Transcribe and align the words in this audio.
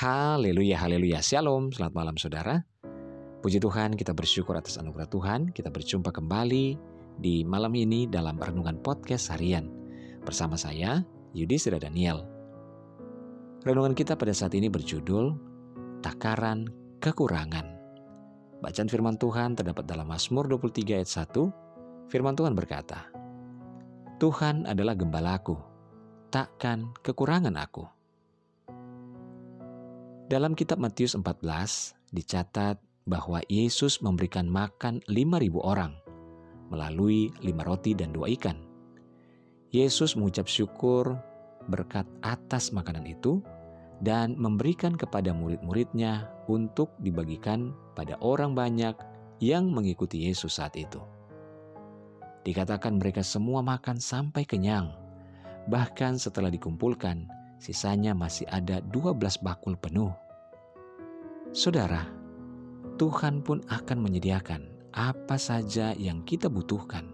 Haleluya, 0.00 0.80
haleluya. 0.80 1.20
Shalom, 1.20 1.76
selamat 1.76 1.92
malam 1.92 2.16
saudara. 2.16 2.64
Puji 3.44 3.60
Tuhan, 3.60 3.92
kita 4.00 4.16
bersyukur 4.16 4.56
atas 4.56 4.80
anugerah 4.80 5.04
Tuhan. 5.12 5.52
Kita 5.52 5.68
berjumpa 5.68 6.08
kembali 6.08 6.80
di 7.20 7.44
malam 7.44 7.68
ini 7.76 8.08
dalam 8.08 8.40
Renungan 8.40 8.80
Podcast 8.80 9.28
Harian. 9.28 9.68
Bersama 10.24 10.56
saya, 10.56 11.04
Yudhistira 11.36 11.76
Daniel. 11.76 12.24
Renungan 13.60 13.92
kita 13.92 14.16
pada 14.16 14.32
saat 14.32 14.56
ini 14.56 14.72
berjudul 14.72 15.36
Takaran 16.00 16.72
Kekurangan. 17.04 17.68
Bacaan 18.64 18.88
firman 18.88 19.20
Tuhan 19.20 19.52
terdapat 19.52 19.84
dalam 19.84 20.08
Mazmur 20.08 20.48
23 20.48 20.96
ayat 20.96 21.12
1. 21.12 22.08
Firman 22.08 22.40
Tuhan 22.40 22.56
berkata, 22.56 23.04
Tuhan 24.16 24.64
adalah 24.64 24.96
gembalaku, 24.96 25.60
takkan 26.32 26.88
kekurangan 27.04 27.52
aku. 27.60 27.99
Dalam 30.30 30.54
kitab 30.54 30.78
Matius 30.78 31.18
14 31.18 31.42
dicatat 32.14 32.78
bahwa 33.02 33.42
Yesus 33.50 33.98
memberikan 33.98 34.46
makan 34.46 35.02
5.000 35.10 35.58
orang 35.58 35.98
melalui 36.70 37.34
lima 37.42 37.66
roti 37.66 37.98
dan 37.98 38.14
dua 38.14 38.30
ikan. 38.38 38.54
Yesus 39.74 40.14
mengucap 40.14 40.46
syukur 40.46 41.18
berkat 41.66 42.06
atas 42.22 42.70
makanan 42.70 43.10
itu 43.10 43.42
dan 44.06 44.38
memberikan 44.38 44.94
kepada 44.94 45.34
murid-muridnya 45.34 46.30
untuk 46.46 46.94
dibagikan 47.02 47.74
pada 47.98 48.14
orang 48.22 48.54
banyak 48.54 48.94
yang 49.42 49.66
mengikuti 49.66 50.30
Yesus 50.30 50.62
saat 50.62 50.78
itu. 50.78 51.02
Dikatakan 52.46 53.02
mereka 53.02 53.26
semua 53.26 53.66
makan 53.66 53.98
sampai 53.98 54.46
kenyang. 54.46 54.94
Bahkan 55.66 56.22
setelah 56.22 56.54
dikumpulkan, 56.54 57.39
sisanya 57.60 58.16
masih 58.16 58.48
ada 58.48 58.80
12 58.88 59.44
bakul 59.44 59.76
penuh. 59.76 60.10
Saudara, 61.52 62.08
Tuhan 62.96 63.44
pun 63.44 63.60
akan 63.68 63.98
menyediakan 64.00 64.92
apa 64.96 65.36
saja 65.36 65.92
yang 65.94 66.24
kita 66.24 66.48
butuhkan 66.48 67.06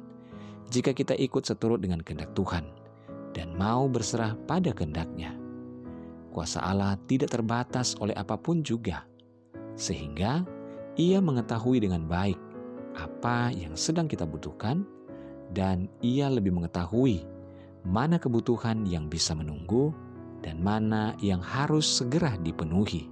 jika 0.70 0.94
kita 0.94 1.18
ikut 1.18 1.42
seturut 1.42 1.82
dengan 1.82 2.00
kehendak 2.00 2.30
Tuhan 2.38 2.64
dan 3.34 3.52
mau 3.58 3.90
berserah 3.90 4.38
pada 4.46 4.70
kehendaknya. 4.70 5.34
Kuasa 6.30 6.62
Allah 6.62 6.94
tidak 7.10 7.34
terbatas 7.34 7.98
oleh 7.98 8.14
apa 8.14 8.38
pun 8.38 8.62
juga, 8.62 9.02
sehingga 9.74 10.46
ia 10.94 11.18
mengetahui 11.18 11.82
dengan 11.82 12.06
baik 12.06 12.38
apa 12.96 13.52
yang 13.52 13.76
sedang 13.76 14.08
kita 14.08 14.24
butuhkan 14.24 14.84
dan 15.52 15.88
ia 16.00 16.28
lebih 16.32 16.52
mengetahui 16.52 17.24
mana 17.86 18.18
kebutuhan 18.18 18.84
yang 18.88 19.06
bisa 19.06 19.36
menunggu 19.36 19.94
dan 20.46 20.62
mana 20.62 21.18
yang 21.18 21.42
harus 21.42 21.82
segera 21.82 22.38
dipenuhi. 22.38 23.10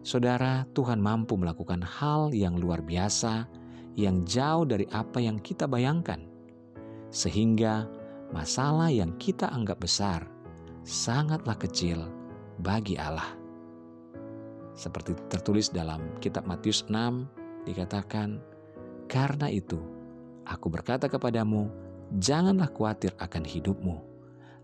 Saudara, 0.00 0.64
Tuhan 0.72 0.96
mampu 0.96 1.36
melakukan 1.36 1.84
hal 1.84 2.32
yang 2.32 2.56
luar 2.56 2.80
biasa, 2.80 3.44
yang 3.92 4.24
jauh 4.24 4.64
dari 4.64 4.88
apa 4.88 5.20
yang 5.20 5.36
kita 5.36 5.68
bayangkan, 5.68 6.24
sehingga 7.12 7.84
masalah 8.32 8.88
yang 8.88 9.12
kita 9.20 9.52
anggap 9.52 9.76
besar 9.76 10.24
sangatlah 10.88 11.54
kecil 11.60 12.08
bagi 12.64 12.96
Allah. 12.96 13.36
Seperti 14.72 15.12
tertulis 15.28 15.68
dalam 15.68 16.16
kitab 16.24 16.48
Matius 16.48 16.88
6, 16.88 17.28
dikatakan, 17.68 18.40
"Karena 19.04 19.52
itu, 19.52 19.76
aku 20.48 20.72
berkata 20.72 21.12
kepadamu, 21.12 21.68
janganlah 22.16 22.72
khawatir 22.72 23.12
akan 23.20 23.44
hidupmu." 23.44 24.11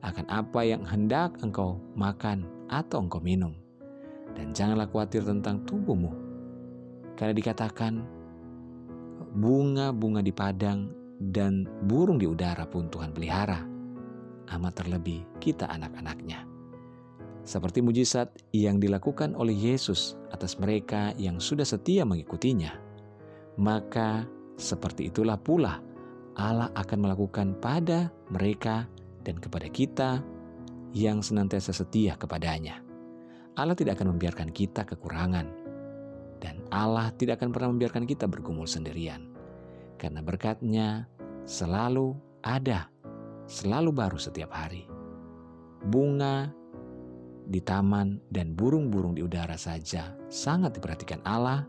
Akan 0.02 0.26
apa 0.30 0.60
yang 0.62 0.82
hendak 0.86 1.34
engkau 1.42 1.82
makan 1.98 2.46
atau 2.70 3.02
engkau 3.02 3.18
minum. 3.18 3.54
Dan 4.36 4.54
janganlah 4.54 4.86
khawatir 4.86 5.26
tentang 5.26 5.66
tubuhmu. 5.66 6.14
Karena 7.18 7.34
dikatakan, 7.34 7.98
bunga-bunga 9.34 10.22
di 10.22 10.30
padang 10.30 10.94
dan 11.18 11.66
burung 11.90 12.22
di 12.22 12.30
udara 12.30 12.62
pun 12.70 12.86
Tuhan 12.86 13.10
pelihara. 13.10 13.66
Amat 14.54 14.80
terlebih 14.80 15.26
kita 15.42 15.66
anak-anaknya. 15.66 16.46
Seperti 17.42 17.80
mujizat 17.80 18.28
yang 18.52 18.76
dilakukan 18.76 19.32
oleh 19.32 19.56
Yesus 19.56 20.20
atas 20.30 20.60
mereka 20.60 21.16
yang 21.16 21.40
sudah 21.40 21.64
setia 21.64 22.04
mengikutinya. 22.04 22.76
Maka 23.58 24.28
seperti 24.60 25.08
itulah 25.10 25.40
pula 25.40 25.80
Allah 26.38 26.70
akan 26.76 26.98
melakukan 27.08 27.58
pada 27.58 28.12
mereka 28.30 28.86
dan 29.28 29.36
kepada 29.36 29.68
kita 29.68 30.24
yang 30.96 31.20
senantiasa 31.20 31.76
setia 31.76 32.16
kepadanya. 32.16 32.80
Allah 33.60 33.76
tidak 33.76 34.00
akan 34.00 34.16
membiarkan 34.16 34.48
kita 34.48 34.88
kekurangan, 34.88 35.44
dan 36.40 36.64
Allah 36.72 37.12
tidak 37.20 37.44
akan 37.44 37.52
pernah 37.52 37.68
membiarkan 37.76 38.08
kita 38.08 38.24
bergumul 38.24 38.64
sendirian, 38.64 39.28
karena 40.00 40.24
berkatnya 40.24 41.04
selalu 41.44 42.16
ada, 42.40 42.88
selalu 43.44 43.92
baru 43.92 44.16
setiap 44.16 44.48
hari. 44.48 44.88
Bunga 45.84 46.48
di 47.44 47.60
taman 47.60 48.24
dan 48.32 48.56
burung-burung 48.56 49.12
di 49.12 49.20
udara 49.20 49.60
saja 49.60 50.16
sangat 50.32 50.80
diperhatikan 50.80 51.20
Allah, 51.28 51.68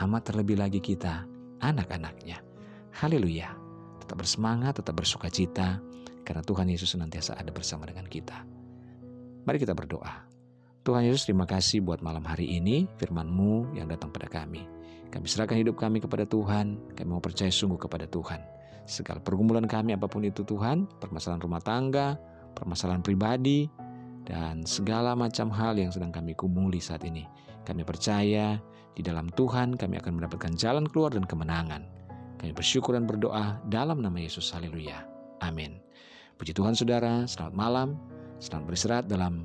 amat 0.00 0.32
terlebih 0.32 0.56
lagi 0.56 0.80
kita, 0.80 1.28
anak-anaknya. 1.60 2.40
Haleluya! 2.96 3.52
Tetap 4.00 4.16
bersemangat, 4.16 4.80
tetap 4.80 4.94
bersuka 4.96 5.28
cita, 5.28 5.82
karena 6.30 6.46
Tuhan 6.46 6.70
Yesus 6.70 6.94
senantiasa 6.94 7.34
ada 7.34 7.50
bersama 7.50 7.90
dengan 7.90 8.06
kita. 8.06 8.46
Mari 9.42 9.58
kita 9.58 9.74
berdoa. 9.74 10.30
Tuhan 10.86 11.02
Yesus 11.02 11.26
terima 11.26 11.42
kasih 11.42 11.82
buat 11.82 12.06
malam 12.06 12.22
hari 12.22 12.46
ini 12.46 12.86
firman-Mu 13.02 13.74
yang 13.74 13.90
datang 13.90 14.14
pada 14.14 14.30
kami. 14.30 14.62
Kami 15.10 15.26
serahkan 15.26 15.58
hidup 15.58 15.74
kami 15.74 15.98
kepada 15.98 16.22
Tuhan, 16.22 16.94
kami 16.94 17.08
mau 17.10 17.18
percaya 17.18 17.50
sungguh 17.50 17.82
kepada 17.82 18.06
Tuhan. 18.06 18.38
Segala 18.86 19.18
pergumulan 19.18 19.66
kami 19.66 19.90
apa 19.90 20.06
pun 20.06 20.22
itu 20.22 20.46
Tuhan, 20.46 20.86
permasalahan 21.02 21.42
rumah 21.42 21.58
tangga, 21.58 22.14
permasalahan 22.54 23.02
pribadi, 23.02 23.66
dan 24.22 24.62
segala 24.62 25.18
macam 25.18 25.50
hal 25.50 25.82
yang 25.82 25.90
sedang 25.90 26.14
kami 26.14 26.38
kumuli 26.38 26.78
saat 26.78 27.02
ini. 27.02 27.26
Kami 27.66 27.82
percaya 27.82 28.54
di 28.94 29.02
dalam 29.02 29.26
Tuhan 29.34 29.74
kami 29.74 29.98
akan 29.98 30.22
mendapatkan 30.22 30.54
jalan 30.54 30.86
keluar 30.86 31.10
dan 31.10 31.26
kemenangan. 31.26 31.82
Kami 32.38 32.54
bersyukur 32.54 32.94
dan 32.94 33.10
berdoa 33.10 33.58
dalam 33.66 33.98
nama 33.98 34.14
Yesus. 34.22 34.54
Haleluya. 34.54 35.02
Amin. 35.42 35.90
Puji 36.40 36.56
Tuhan 36.56 36.72
saudara, 36.72 37.28
selamat 37.28 37.52
malam. 37.52 37.88
Selamat 38.40 38.72
beristirahat 38.72 39.06
dalam 39.12 39.44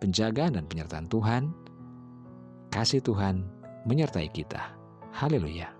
penjagaan 0.00 0.56
dan 0.56 0.64
penyertaan 0.64 1.04
Tuhan. 1.12 1.52
Kasih 2.72 3.04
Tuhan 3.04 3.44
menyertai 3.84 4.32
kita. 4.32 4.72
Haleluya. 5.12 5.79